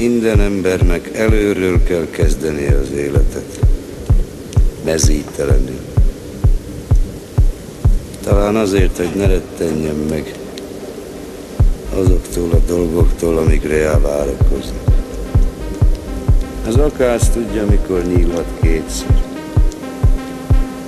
[0.00, 3.58] Minden embernek előről kell kezdeni az életet.
[4.84, 5.80] Mezítelenül.
[8.24, 10.34] Talán azért, hogy ne rettenjem meg
[11.94, 14.78] azoktól a dolgoktól, amikre elvárakozni.
[16.66, 19.22] Az akász tudja, mikor nyílhat kétszer.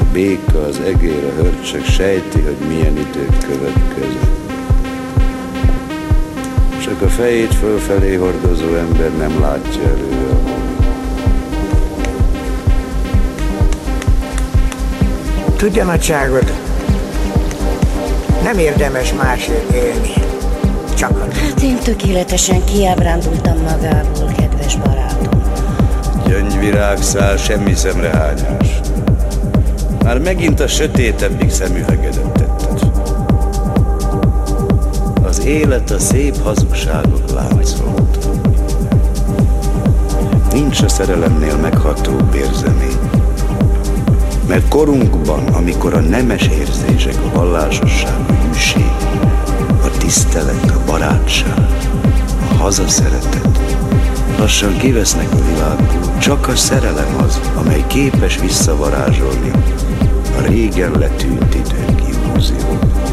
[0.00, 4.43] A béka, az egér, a hörcsök sejti, hogy milyen idők következnek.
[6.84, 10.38] Csak a fejét fölfelé hordozó ember nem látja előre a
[15.56, 16.52] Tudja, nagyságod,
[18.42, 20.12] nem érdemes másért élni.
[20.96, 21.26] Csak a...
[21.34, 25.42] Hát én tökéletesen kiábrándultam magából, kedves barátom.
[26.26, 28.80] Gyöngyvirág száll semmi szemrehányás.
[30.02, 32.33] Már megint a sötétebbik szemüvegedet
[35.44, 38.28] élet a szép hazugságok láncolt.
[40.52, 42.98] Nincs a szerelemnél megható érzemény.
[44.48, 48.92] Mert korunkban, amikor a nemes érzések, a vallásosság, a hűség,
[49.82, 51.66] a tisztelet, a barátság,
[52.50, 53.54] a hazaszeretet
[54.38, 59.50] lassan kivesznek a világból, csak a szerelem az, amely képes visszavarázsolni
[60.38, 63.03] a régen letűnt idők illúziót.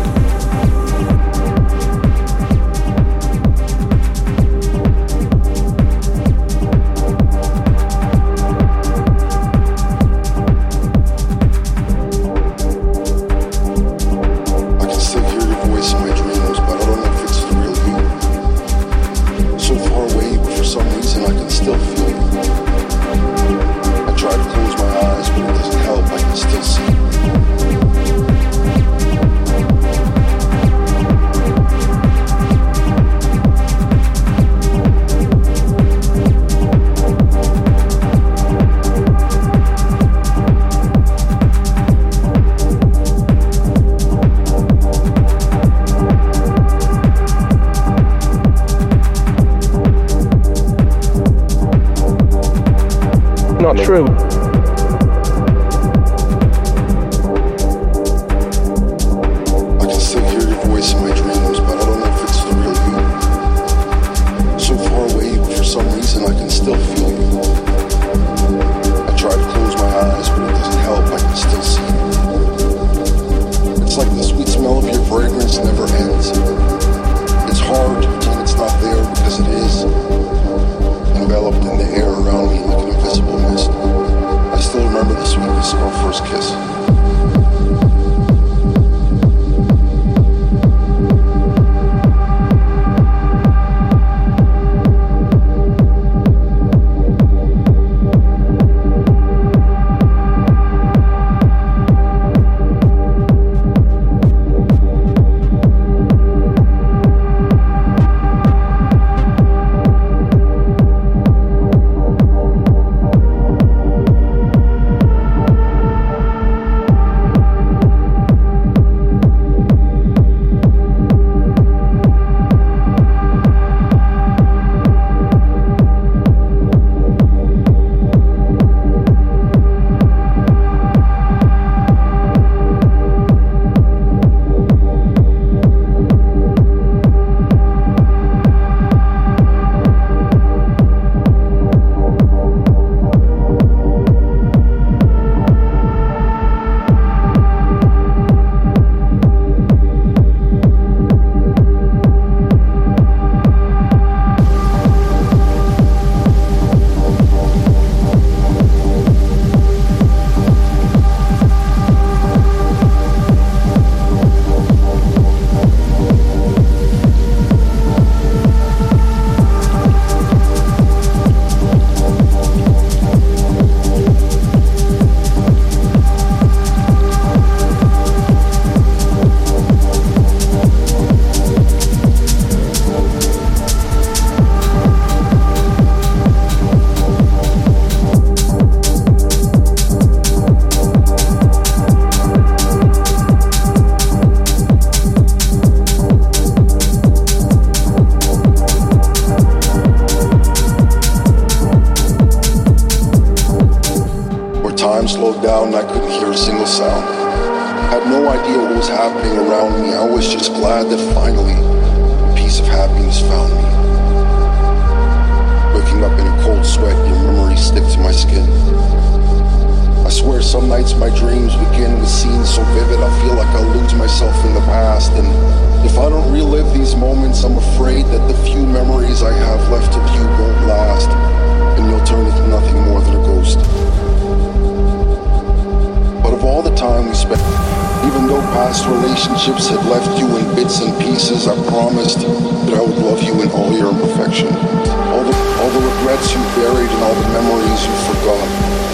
[238.91, 243.41] Relationships had left you in bits and pieces, I promised that I would love you
[243.41, 244.47] in all your imperfection.
[244.47, 248.90] All the, all the regrets you buried and all the memories you forgot.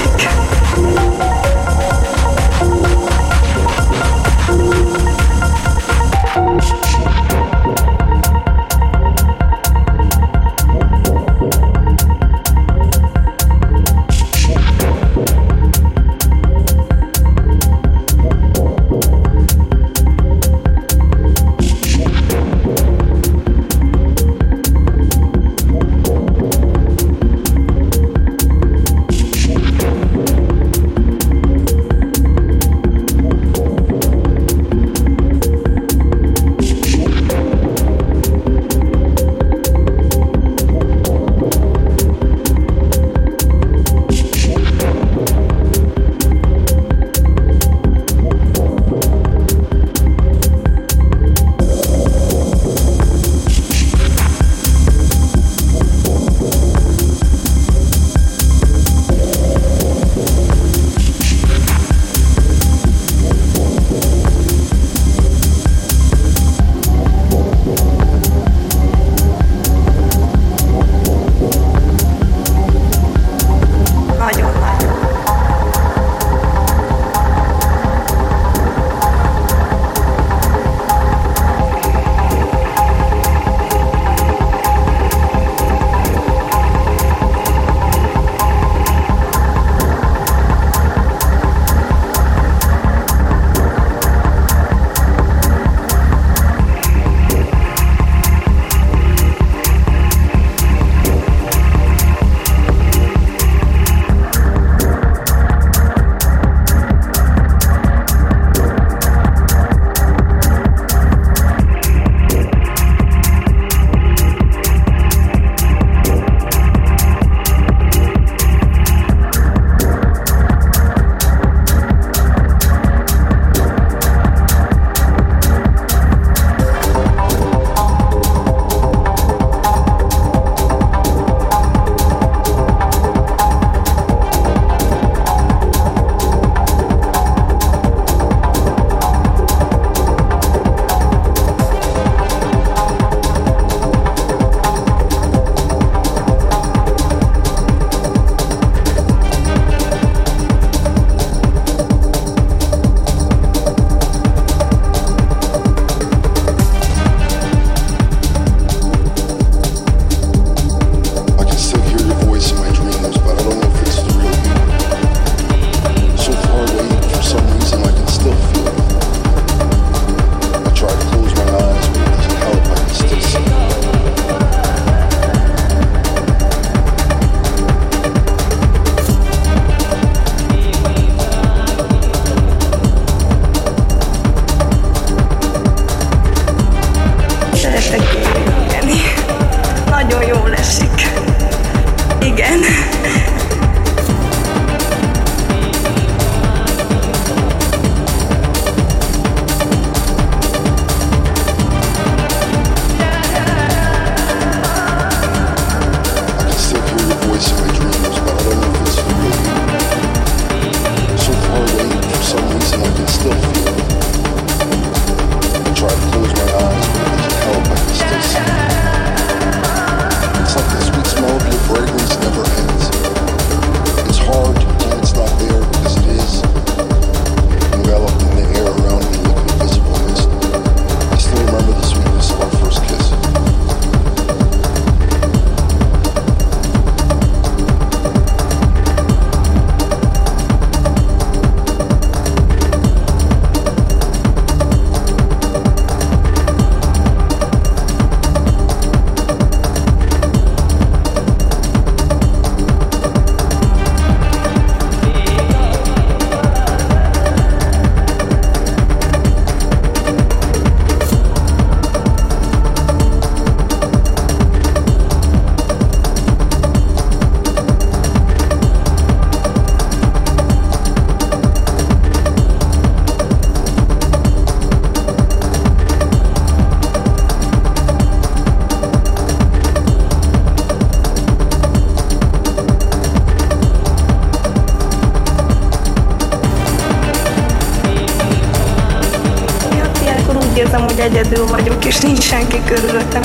[0.00, 0.61] music.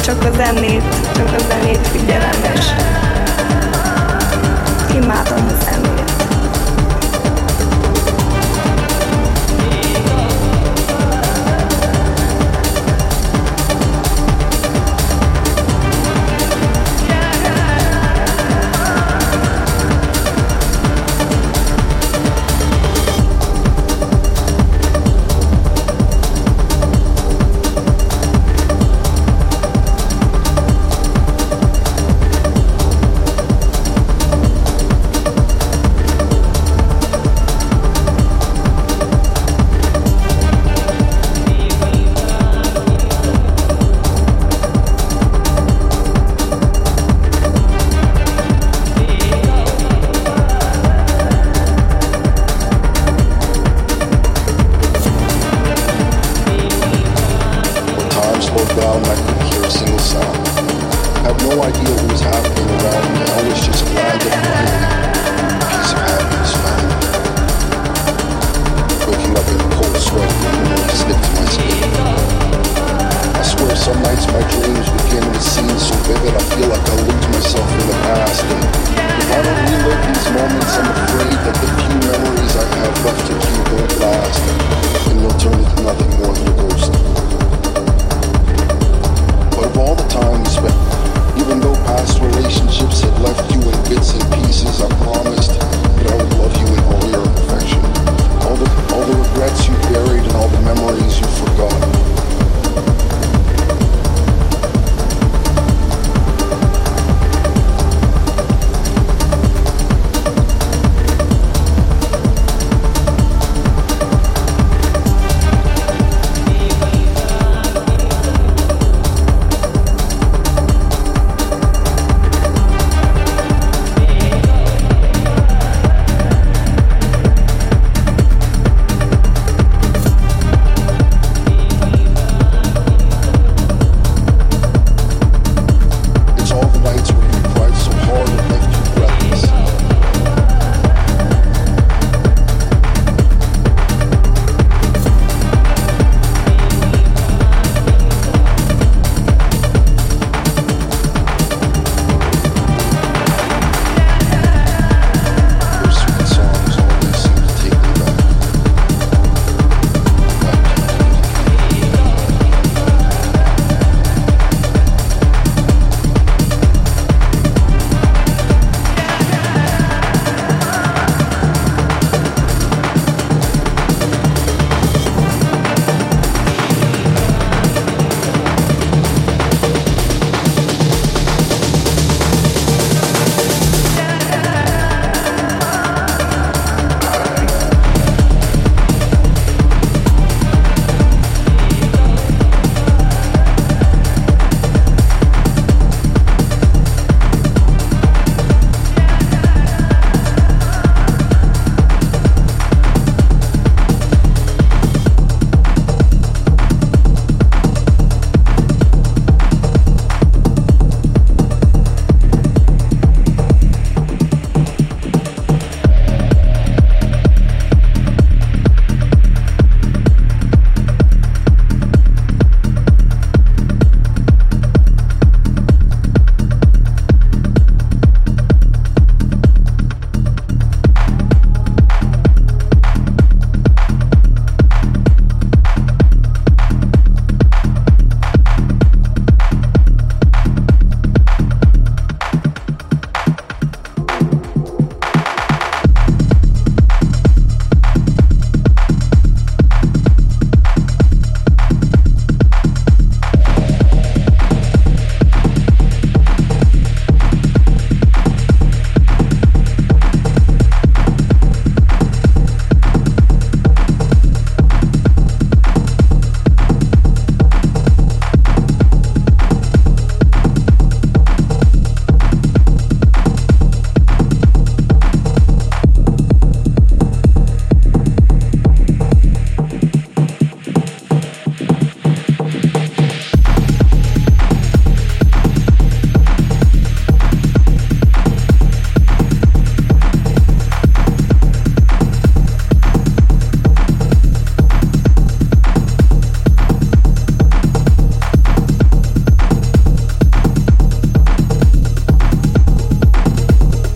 [0.07, 0.83] Csak a zenét,
[1.15, 1.26] csak